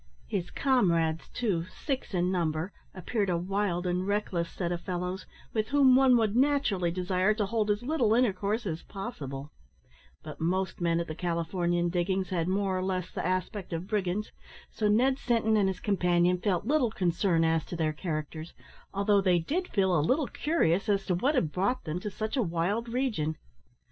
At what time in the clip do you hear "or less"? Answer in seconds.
12.75-13.11